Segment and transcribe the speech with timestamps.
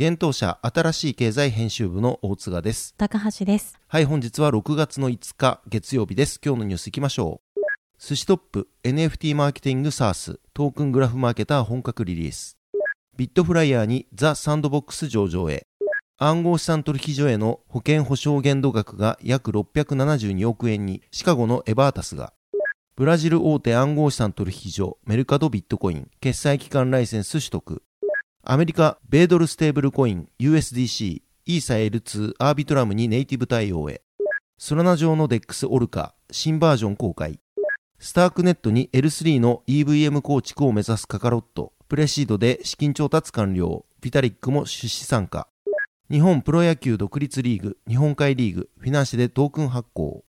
[0.00, 2.94] 現当社新しい経済編集部の大津賀です。
[2.96, 3.76] 高橋です。
[3.88, 6.38] はい、本日は6月の5日月曜日です。
[6.40, 7.60] 今日のニュースいきましょう。
[7.98, 12.56] 寿司トップ NFT マーケティング SARS トークングラフマーケター本格リリース。
[13.16, 15.66] ビットフライヤーにザ・サンドボックス上場へ。
[16.16, 22.32] 暗号資産取引所への保険保証限度額が約672億円に、シカゴのエバータスが、
[22.94, 27.82] ブラジル大手暗号資産取引所メルカドビットコイン決済機関ライセンス取得、
[28.50, 34.00] アメリカ米ドルステーブルコイン USDC イーサ L2 アービトラムにネイティブ対応へ、
[34.56, 37.40] ソラナ上の DEX オルカ新バージョン公開、
[37.98, 45.46] スタークネットに L3 の EVM 構築を目指すカカロット、プレシードで資金調達完了、ピタリックも出資参加、
[46.10, 50.24] 日本プロ野球独立リーグ、日本海リーグ、フィナンシェでトークン発行。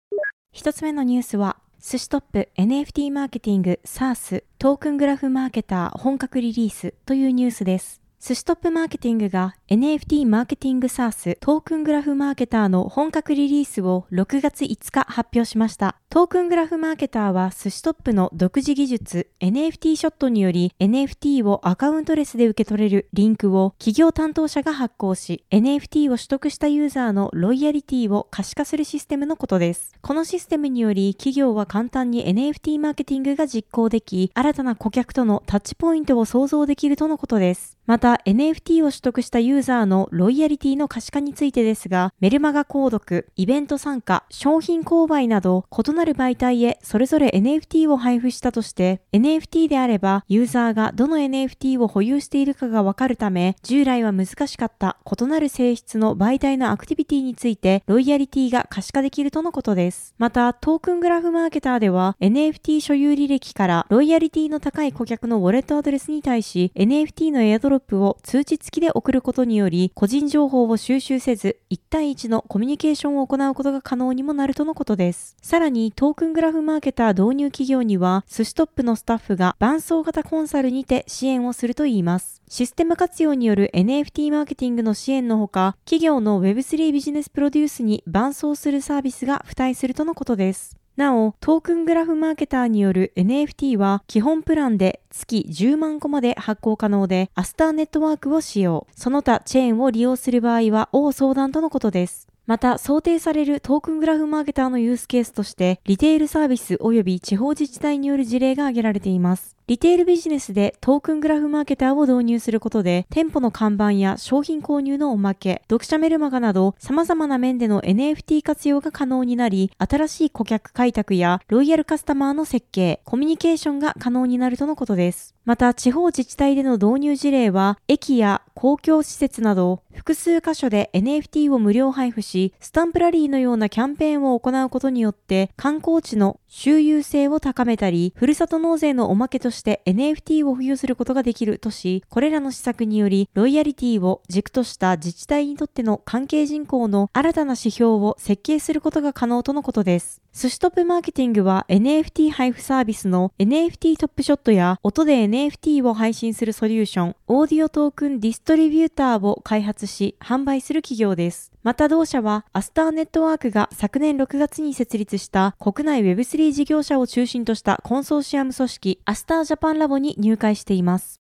[0.53, 8.06] 一つ目のニュースは、寿司トップ NFT マーケティング SARS トークングラフマーケター本格リリースというニュースです。
[8.19, 15.97] 寿司トップマーケティングが NFT マーケティング SARS トークングラフマーケターの本格リリースを6月5日発表しました。
[16.09, 29.93] トークングラフマーケターは寿司トップの独自技術 NFT ショットにより NFT をアカウントレスで受け取れるリンクを企業担当者が発行し NFT を取得したユーザーのロイヤリティを可視化するシステムのことです。
[30.01, 37.76] このシステムにより企業は簡単に NFT マーケティングが実行でき新たな顧客とのタッチポイントを想像できるとのことです。
[37.87, 60.15] また NFT を取得したユーザーのロイヤリティの可視化についてですが、メルマガ購読、イベント参加、商品購買など異なる媒体へそれぞれ NFT を配布したとして、NFT であればユーザーがどの NFT を保有しているかがわかるため、従来は難しかった異なる性質の媒体のアクティビティについてロイヤリティが可視化できるとのことです。
[60.19, 75.37] また、トークングラフマーケターでは NFT 所有履歴からロイヤリティの高い顧客のウォレットアドレスに対し NFT のエアドロップを通知付きで送ることにより個人情報を収集せず1対1のコミュニケーションを行うことが可能にもなるとのことです。
[75.43, 82.43] さらにトークングラフマーケター導入企業には寿司トップのスタッフが伴走型コンサルにて支援をするといいます。
[82.49, 90.77] システム活用による NFT マーケティングの支援のほか、企業の Web3 ビジネスプロデュースに伴走するサービスが付帯するとのことです。
[90.97, 98.87] なお、トークングラフマーケターによる NFT は基本プランで月10万個まで発行可能で、アスターネットワークを使用。
[98.97, 102.26] その他チェーンを利用する場合は、大相談とのことです。
[102.47, 109.57] また、想定されるトークングラフマーケターのユースケースとして、リテールサービス及び地方自治体による事例が挙げられています。
[109.67, 125.36] リテールビジネスでトークングラフマーケターを導入することで、店舗の看板や商品購入のおまけ、読者メルマガなど様々な面での NFT 活用が可能になり、新しい顧客開拓やロイヤルカスタマーの設計、コミュニケーションが可能になるとのことです。
[125.47, 150.26] また、地方自治体での導入事例は、駅や公共施設など複数箇所で NFT を無料配布し、スタンプラリーのようなキャンペーンを行うことによって観光地の周遊性を高めたり、ふるさと納税のおまけとして NFT を付与することができるとし、これらの施策により、ロイヤリティを軸とした自治体にとっての関係人口の新たな指標を設計することが可能とのことです。
[150.39, 161.53] 寿司トップマーケティングは NFT 配布サービスの NFT トップショットや音で NFT を配信するソリューション、オーディオトークンディストリビューターを開発し販売する企業です。
[161.63, 171.19] また同社はアスターネットワークが昨年6月に設立した国内 Web3 事業者を中心としたコンソーシアム組織アスタージャパンラボに入会しています。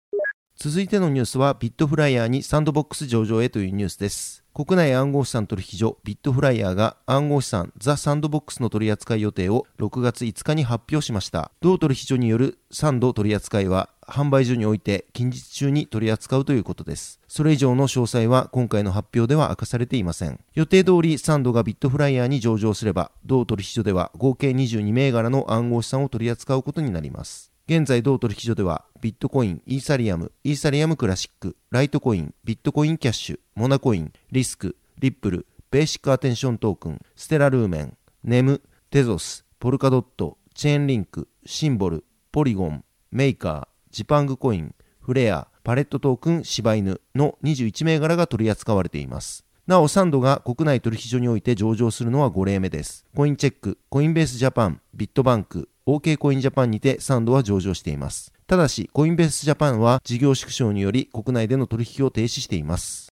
[0.56, 4.43] 続いてのニュースはビットフライヤーにサンドボックス上場へというニュースです。
[4.56, 11.50] 国内暗号資産取引所ビットフライヤーが暗号資産ザ・サンドボックスの取扱い予定を6月5日に発表しました。
[11.60, 17.18] 同取引所によるサンド取り扱いは販売所において近日中に取り扱うということです。
[17.26, 20.38] それ以上の詳細は今回の発表では明かされていません。
[20.54, 27.53] 予定通りサンドがビットフライヤーに上場すれば、同取引所では合計22銘柄の暗号資産を取り扱うことになります。
[27.66, 49.46] 現在同取引所ではビットコイン、イーサリアム、イーサリアムクラシック、ライトコイン、ビットコインキャッシュ、モナコイン、リスク、リップル、ベーシックアテンショントークン、ステラルーメン、ネム、テゾス、ポルカドット、チェーンリンク、シンボル、ポリゴン、メーカー、ジパングコイン、フレア、パレットトークン、柴犬の21銘柄が取り扱われています。
[49.66, 53.06] なお、サンドが国内取引所において上場するのは5例目です。
[53.16, 58.30] コインチェック、コインベースジャパン、ビットバンク、OK コインジャパンにてサンドは上場しています。
[58.46, 63.08] ただし、コインベースジャパンは事業縮小により国内での取引を停止しています。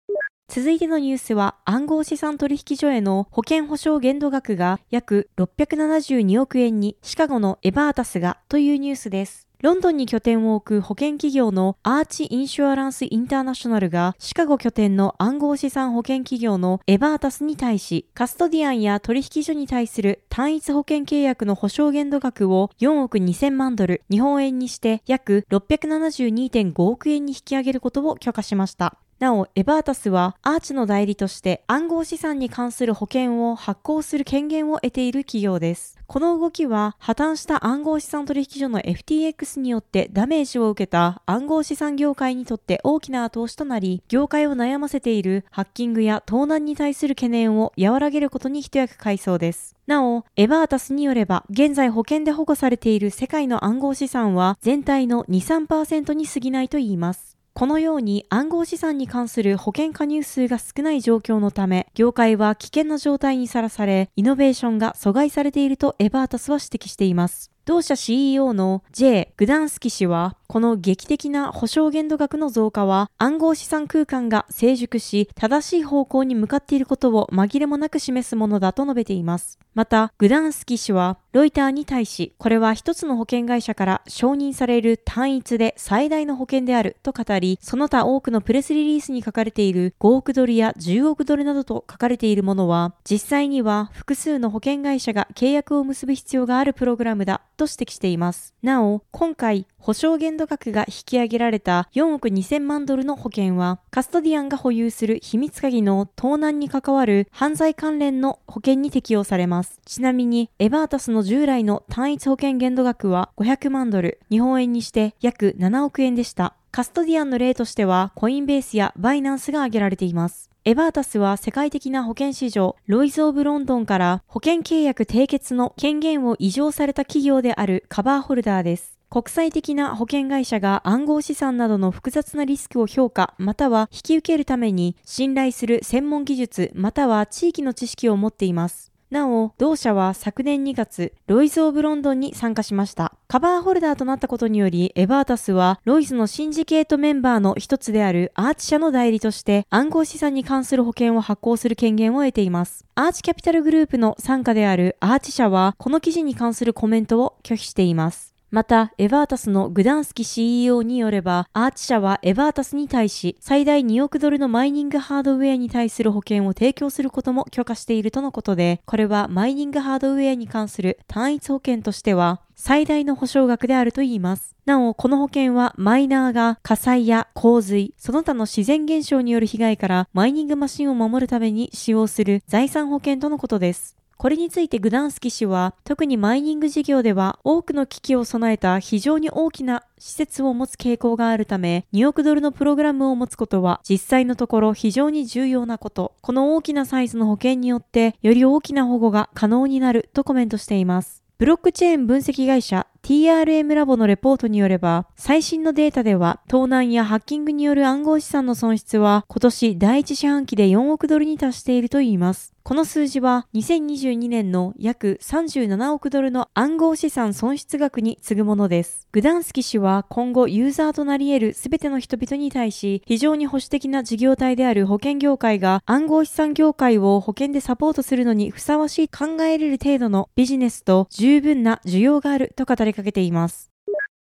[0.48, 9.47] 続いてのニュースは暗号資産取引所への保険保証限度額が約672億円にシカゴのエバータスがというニュースです。
[9.64, 29.00] ロンドンに拠点を置く保険企業のアーチインシュアランスインターナショナルがシカゴ拠点の暗号資産保険企業のエバータスに対しカストディアンや取引所に対する単一保険契約の保証限度額を4億2000万ドル日本円にして約672.5億円に引き上げることを許可しました。
[29.20, 35.98] なお、エバータスはアーチの代理として暗号資産に関する保険を発行する権限を得ている企業です。
[36.06, 49.76] この動きは破綻した暗号資産取引所の FTX によってダメージを受けた暗号資産業界にとって大きな後押しとなり、業界を悩ませているハッキングや盗難に対する懸念を和らげることに一役買いそうです。
[49.88, 57.37] なお、エバータスによれば、現在保険で保護されている世界の暗号資産は全体の2、3%に過ぎないといいます。
[57.58, 67.57] このように暗号資産に関する保険加入数が少ない状況のため、業界は危険な状態にさらされ、イノベーションが阻害されているとエバータスは指摘しています。
[67.68, 69.34] 同社 CEO の J.
[69.36, 79.60] グダンスキ氏は、この劇的な保証限度額の増加は暗号資産空間が成熟し正しい方向に向かっていることを紛れもなく示すものだと述べています。
[79.76, 98.54] また、グダンスキ氏はロイターに対し、これは一つの保険会社から承認される単一で最大の保険であると語り、その他多くのプレスリリースに書かれている5億ドルや10億ドルなどと書かれているものは、実際には複数の保険会社が契約を結ぶ必要があるプログラムだと指摘しています。
[98.62, 109.82] なお、今回、保証限度額が引き上げられた4億2000万ドルの保険は、カストディアンが保有する秘密鍵の盗難に関わる犯罪関連の保険に適用されます。
[109.86, 116.54] ちなみに、エバータスの従来の単一保険限度額は500万ドル、日本円にして約7億円でした。
[116.72, 120.52] カストディアンの例としては、コインベースやバイナンスが挙げられています。
[120.68, 128.98] エバータスは世界的な保険市場、ロイズ・オブ・ロンドンから保険契約締結の権限を移譲された企業であるカバーホルダーです。
[129.10, 138.92] 国際的な保険会社が暗号資産などの複雑なリスクを評価または引き受けるために信頼する専門技術または地域の知識を持っています。
[139.10, 143.14] なお、同社は昨年2月、ロイズ・オブ・ロンドンに参加しました。
[143.30, 152.84] カバーホルダーとなったことにより、エバータスは、ロイズのシンジケートメンバーの一つであるアーチ社の代理として、暗号資産に関する保険を発行する権限を得ています。
[152.96, 158.37] アーチキャピタルグループの参加であるアーチ社は、この記事に関するコメントを拒否しています。
[158.50, 174.56] また、エバータスのグダンスキ CEO によれば、アーチ社はエバータスに対し、最大2億ドルのマイニングハードウェアに対する保険を提供することも許可しているとのことで、これはマイニングハードウェアに関する単一保険としては、最大の保証額であるといいます。
[174.66, 183.98] なお、この保険はマイナーが火災や洪水、その他の自然現象による被害からマイニングマシンを守るために使用する財産保険とのことです。
[184.18, 196.16] これについてグダンスキ氏は、特にマイニング事業では多くの機器を備えた非常に大きな施設を持つ傾向があるため、2億ドルのプログラムを持つことは実際のところ非常に重要なこと。
[196.22, 201.24] この大きなサイズの保険によって、より大きな保護が可能になるとコメントしています。
[201.38, 212.58] ブロックチェーン分析会社 TRM ラボのレポートによれば、最新のデータでは、盗難やハッキングによる暗号資産の損失は、今年第一四半期で4億ドルに達しているといいます。
[212.68, 219.08] この数字は2022年の約37億ドルの暗号資産損失額に次ぐものです。
[219.14, 233.72] グダンスキ氏は今後ユーザーとなり得る全ての人々に対し非常に保守的な事業体である保険業界が暗号資産業界を保険でサポートするのにふさわしい考えられる程度のビジネスと十分な需要があると語りかけています。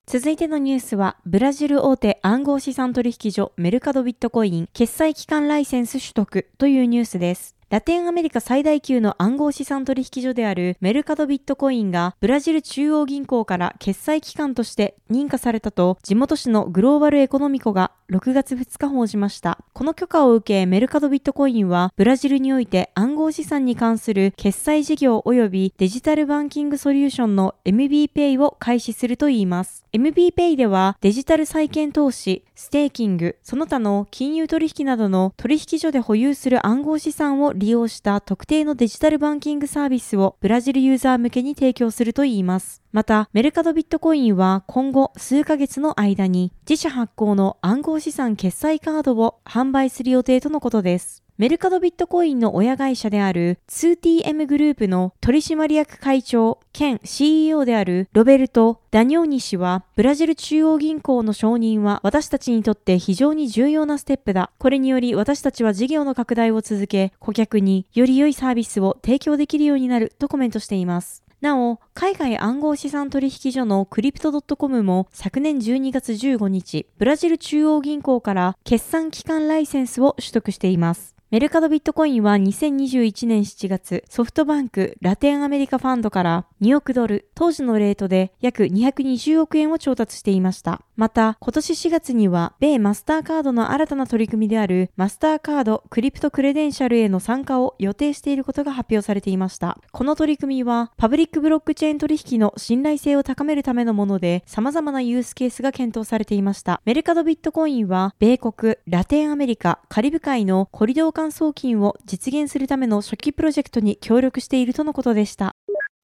[0.07, 7.56] 続いてのニュースは、ブラジル大手暗号資産取引所メルカドビットコイン決済機関ライセンス取得というニュースです。
[7.69, 19.59] ラテンアメリカ最大級の暗号資産取引所であるメルカドビットコインがブラジル中央銀行から決済機関として認可されたと地元紙のグローバルエコノミコが6月2日報じました。
[19.73, 29.85] この許可を受けメルカドビットコインはブラジルにおいて暗号資産に関する決済事業及びデジタルバンキングソリューションの MBPay を開始するといいます。
[29.93, 42.83] MBPay ではデジタル債券投資、ステーキング、その他の金融取引などの取引所で保有する暗号資産を利用した特定のデジタルバンキングサービスをブラジルユーザー向けに提供するといいます。
[42.93, 51.26] また、メルカドビットコインは今後数ヶ月の間に自社発行の暗号資産決済カードを販売する予定とのことです。
[51.39, 64.51] メルカドビットコインの親会社である 2TM グループの取締役会長兼 CEO であるロベルト・ダニョーニ氏は、ブラジル中央銀行の承認は私たちにとって非常に重要なステップだ。
[64.59, 71.23] これにより私たちは事業の拡大を続け、顧客により良いサービスを提供できるようになるとコメントしています。
[71.43, 81.16] なお、海外暗号資産取引所のクリプト .com も昨年12月15日、ブラジル中央銀行から決算機関ライセンスを取得しています。
[81.33, 90.86] メルカドビットコインは2021年7月、ソフトバンクラテンアメリカファンドから2億ドル、当時のレートで約220億円を調達していました。
[90.97, 99.79] また、今年4月には、米マスターカードの新たな取り組みであるマスターカードクリプトクレデンシャルへの参加を予定していることが発表されていました。
[99.93, 106.81] この取り組みは、パブリックブロックチェーン取引の信頼性を高めるためのもので、様々なユースケースが検討されていました。
[106.87, 115.57] メルカドビットコインは、米国、ラテンアメリカ、カリブ海のコリドー間送金を実現するための初期プロジェクトに協力しているとのことでした。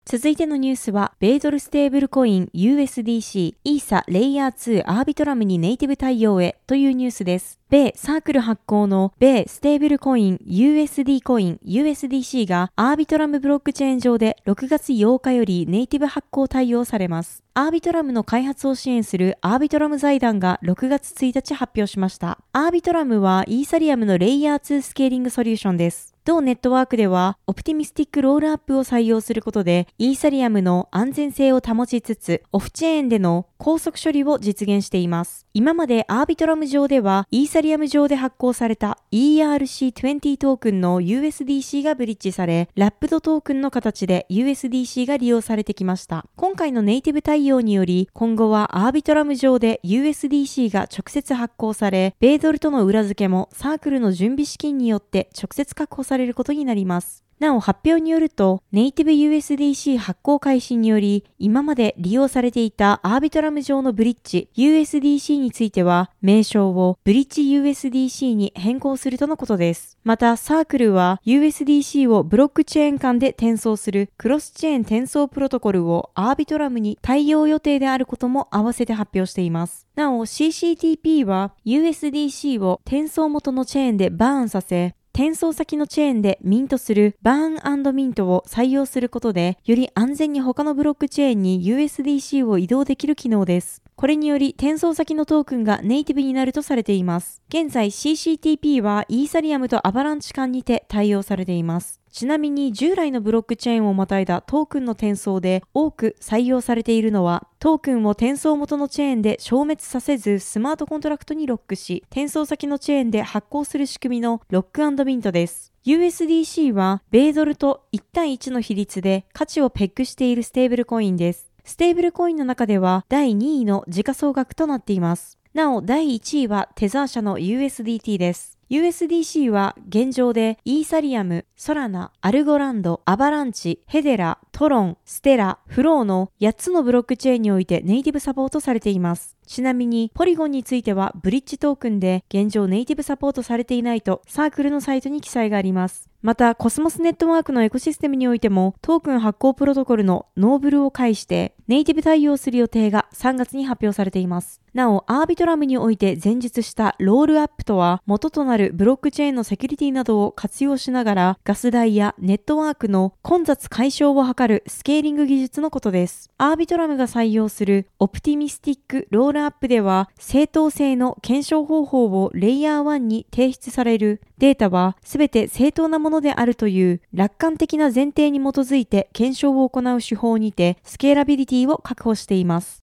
[0.05, 7.61] 続いてのニュースは、米ドルステーブルコイン USDC イーサレイヤー2アービトラムにネイティブ対応へというニュースです。
[7.71, 17.45] 米サークル発行の米ステーブルコイン USD コイン USDC がアービトラムブロックチェーン上で6月8日よりネイティブ発行対応されます。
[17.55, 22.39] アービトラムの開発を支援するアービトラム財団が6月1日発表しました。
[22.53, 26.12] アービトラムはイーサリアムのレイヤー2スケーリングソリューションです。
[26.25, 35.42] 同ネットワークでは、オプティミスティックロールアップを採用することで、イーサリアムの安全性を保ちつつ、オフチェーンでの高速処理を実現しています。
[35.55, 46.25] 今までアービトラム上では、イーサリアム上で発行された ERC20 トークンの USDC がブリッジされ、ラップドトークンの形で USDC が利用されてきました。
[46.37, 57.22] 今回のネイティブ対応により、今後はアービトラム上で USDC が直接発行され、米ドルとの裏付けもサークルの準備資金によって直接確保されることになります。
[57.43, 69.99] なお発表によると、ネイティブ USDC 発行開始により、今まで利用されていたアービトラム上のブリッジ USDC については、名称をブリッジ USDC に変更するとのことです。
[70.05, 79.89] また、サークルは USDC をブロックチェーン間で転送するクロスチェーン転送プロトコルをアービトラムに対応予定であることも合わせて発表しています。
[79.97, 93.83] なお、CCTP は USDC を転送元のチェーンでバーンさせ、転送先のチェーンでミントするバーンミントを採用することで、より安全に他のブロックチェーンに USDC を移動できる機能です。
[93.95, 97.43] これにより転送先のトークンがネイティブになるとされています。
[97.51, 102.02] 現在 CCTP はイーサリアムとアバランチ間にて対応されています。
[102.13, 115.73] ちなみに従来のブロックチェーンをまたいだトークンの転送で多く採用されているのはトークンを転送元のチェーンで消滅させずスマートコントラクトにロックし転送先のチェーンで発行する仕組みのロックミントです。
[115.87, 121.51] USDC は米ドルと1対1の比率で価値をペックしているステーブルコインです。
[121.65, 125.39] ステーブルコインの中では第2位の時価総額となっています。
[125.55, 128.52] なお第1位はテザー社の USDT です。
[128.73, 139.37] USDC は現状でイーサリアム、ソラナ、アルゴランド、アバランチ、ヘデラ、トロン、ステラ、フローの8つのブロックチェーンにおいてネイティブサポートされています。
[139.47, 146.12] ちなみに、ポリゴンについてはブリッジトークンで現状ネイティブサポートされていないとサークルのサイトに記載があります。
[146.23, 154.61] また、コスモスネットワークのエコシステムにおいても、トークン発行プロトコルのノーブルを介して、ネイティブ対応する予定が3月に発表されています。
[154.73, 166.31] なお、アービトラムにおいて前述したロールアップとは、元となるブロックチェーンのセキュリティなどを活用しながら、ガス代やネットワークの混雑解消を図るスケーリング技術のことです。
[166.39, 182.83] アービトラムが採用するオプティミスティックロールアップでは、正当性の検証方法をレイヤー1に提出されるデータは全て正当なものであるという楽観的な前提に基づいて検証を行う手法にてスケーラビリティを確保しています。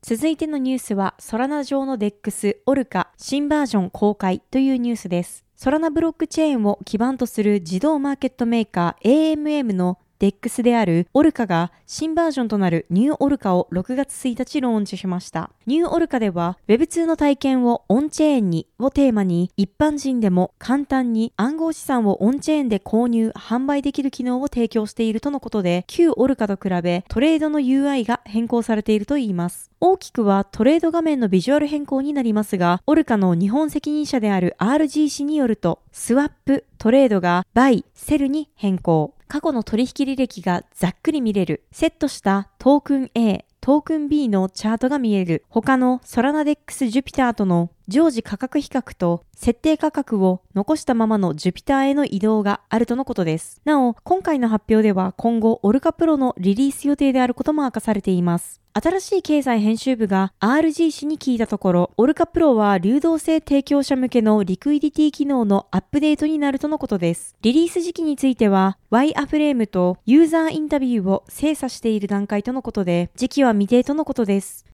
[0.00, 5.44] 続いてのニュースは、ソラナ上の DEX オルカ新バージョン公開というニュースです。
[5.56, 15.50] ソラナブロックチェーンを基盤とする自動マーケットメーカー AMM の DEX であるオルカが新バージョンとなるニューオルカを6月1日ローンチしました。
[15.66, 29.70] ニューオルカでは Web2 の体験をオンチェーンにをテーマに一般人でも簡単に暗号資産をオンチェーンで購入、販売できる機能を提供しているとのことで旧オルカと比べトレードの UI が変更されているといいます。
[29.80, 39.12] 大きくはトレード画面のビジュアル変更になりますが、オルカの日本責任者である RGC によると、スワップ、トレードがバイ、セルに変更。
[39.34, 41.64] 過去の取引履歴がざっくり見れる。
[41.72, 45.42] セットしたトークン A、トークン B のチャートが見える。
[45.48, 53.62] 他のソラナ DEX ジュピターとの常時価格比較と設定価格を残したままのジュピターへの移動があるとのことです。
[53.64, 58.60] なお、今回の発表では今後オルカプロのリリース予定であることも明かされています。
[58.76, 67.36] 新しい経済編集部が RG 氏に聞いたところ、オルカプロは流動性提供者向けのリクイディティ機能のアップデートになるとのことです。
[67.42, 74.66] リリース時期については、Y アフレームとユーザーインタビューを精査している段階とのことで、時期は未定とのことです。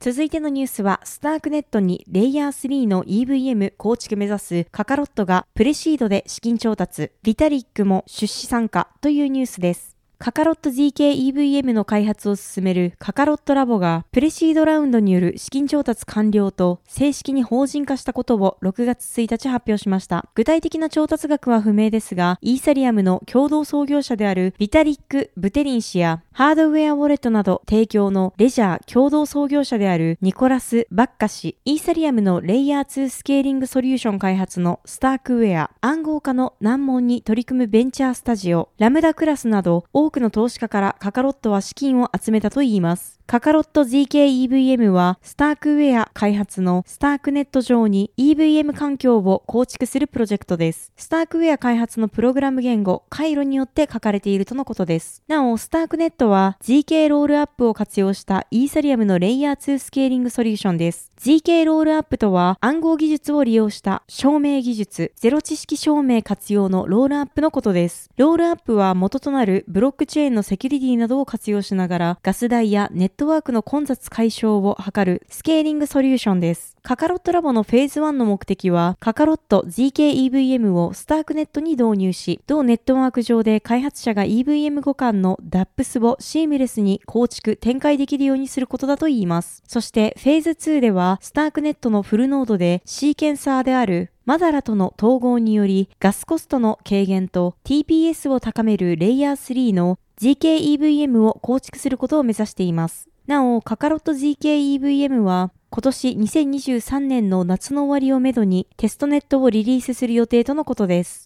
[0.00, 9.93] 続いてのニュースは、スタークネットにレイヤー3の EVM 構築目指すカカロットがプレシードで資金調達、リタリックも出資参加というニュースです。
[10.24, 20.26] カカロット GKEVM の開発を進めるカカロットラボがプレシードラウンドによる資金調達完了と正式に法人化したことを6月1日発表しました。
[20.34, 43.20] 具体的な調達額は不明ですが、イーサリアムの共同創業者であるビタリック・ブテリン氏やハードウェアウォレットなど提供のレジャー共同創業者であるニコラス・バッカ氏、イーサリアムのレイヤー2スケーリングソリューション開発のスタークウェア、暗号化の難問に取り組むベンチャースタジオ、ラムダクラスなど多くの投資家からカカロットは資金を集めたといいます。
[43.26, 50.92] カカロット ZKEVM はスタークウェア開発のスタークネット上に EVM 環境を構築するプロジェクトです。
[50.96, 55.22] スタークウェア開発のプログラム言語、カイロによって書かれているとのことです。
[55.26, 61.10] なお、スタークネットは GK ロールアップを活用したイーサリアムのレイヤー2スケーリングソリューションです。
[61.18, 68.10] GK ロールアップとは暗号技術を利用した証明技術、ゼロ知識証明活用のロールアップのことです。
[68.18, 76.74] ロールアップは元となるブロックチェーンのセキュリティなどを活用しながらガス代やネットワークの混雑解消を図るスケーリングソリューションです。
[76.86, 89.62] カカロットラボのフェーズ1の目的は、カカロット ZKEVM をスタークネットに導入し、同ネットワーク上で開発者が EVM 互換の DAPS をシームレスに構築、展開できるようにすることだといいます。
[89.66, 103.10] そしてフェーズ2では、スタークネットのフルノードでシーケンサーであるマダラとの統合によりガスコストの軽減と TPS を高めるレイヤー3の GKEVM を構築することを目指しています。
[103.26, 111.23] なお、カカロット GKEVM は今年2023年の夏の終わりをめどにテストネットをリリースする予定とのことです。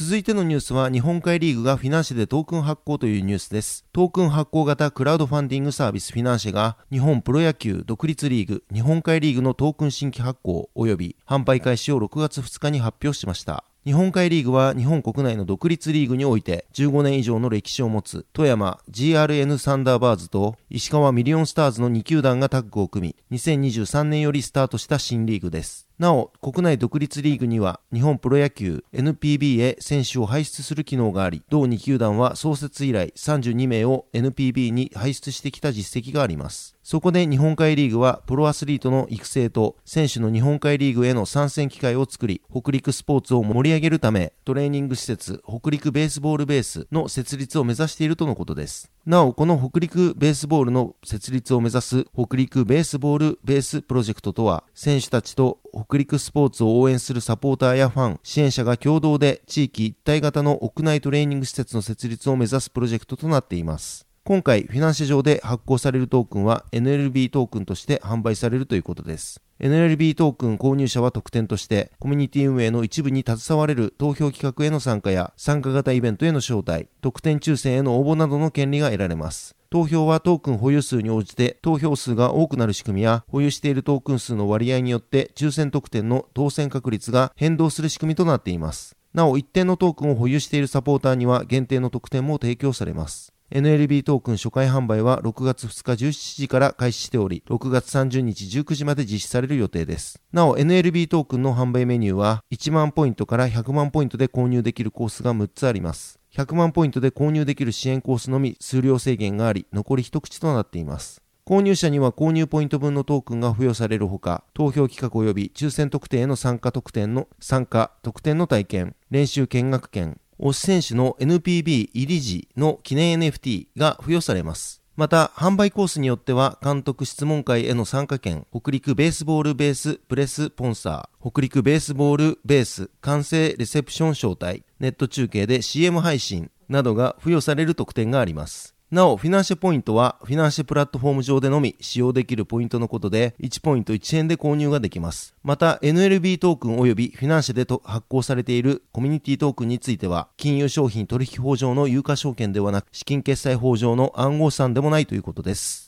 [0.00, 3.84] 続いてのニュースは日本海リーグがフィナンシェでトークン発行というニュースです。
[3.92, 13.64] トークン発行型クラウドファンディングサービスフィナンシェが日本プロ野球独立リーグ日本海リーグのトークン新規発行及び販売開始を6月2日に発表しました。
[13.84, 25.87] 日本海リーグは日本国内の独立リーグにおいて15年以上の歴史を持つ富山 GRN サンダーバーズと石川ミリオンスターズの2球団がタッグを組み2023年よりスタートした新リーグです。
[25.98, 36.77] なお、国内独立リーグには日本プロ野球 NPB へ選手を輩出する機能があり、同2球団は創設以来32名を NPB に輩出してきた実績があります。
[36.90, 48.90] そこで日本海リーグはプロアスリートの育成と選手の日本海リーグへの参戦機会を作り、北陸スポーツを盛り上げるため、トレーニング施設北陸ベースボールベースの設立を目指しているとのことです。
[49.04, 64.07] なお、この北陸ベースボールの設立を目指す北陸ベースボールベースプロジェクトとは、選手たちと北陸スポーツを応援するサポーターやファン、支援者が共同で地域一体型の屋内トレーニング施設の設立を目指すプロジェクトとなっています。
[64.28, 69.40] 今回、フィナンシェ上で発行されるトークンは NLB トークンとして販売されるということです。
[69.58, 79.56] NLB トークン購入者は特典として、コミュニティ運営の一部に携われる投票企画への参加や、参加型イベントへの招待、特典抽選への応募などの権利が得られます。
[79.70, 88.94] 投票はトークン保有数に応じて投票数が多くなる仕組みや保有しているトークン数の割合によって抽選特典の当選確率が変動する仕組みとなっています。
[89.14, 93.32] なお一定のトークンを保有しているサポーターには限定の特典も提供されます。
[93.50, 100.20] NLB トークン初回販売は6月2日17時から開始しており、6月30日19時まで実施される予定です。
[100.34, 106.20] なお、NLB トークンの販売メニューは、1万ポイントから100万ポイントで購入できるコースが6つあります。
[106.34, 111.22] 100万ポイントで購入できる支援コースのみ数量制限があり、残り一口となっています。
[111.46, 124.82] 購入者には購入ポイント分のトークンが付与されるほか、投票企画及び抽選特典への参加特典の参加、特典の体験、練習見学券、推し選手の NPB 入り時の記念 NFT が付与されます。
[124.98, 138.77] また、販売コースによっては、監督質問会への参加券、北陸ベースボールベースプレスポンサー、北陸ベースボールベース完成レセプション招待、ネット中継で CM 配信などが付与される特典があります。
[138.90, 145.34] なお、フィナンシェポイントは、フィナンシェプラットフォーム上でのみ使用できるポイントのことで、1ポイント1円で購入ができます。
[145.42, 155.87] また、NLB トークン及びフィナンシェで発行されているコミュニティトークンについては、金融商品取引法上の有価証券ではなく、資金決済法上の暗号資産でもないということです。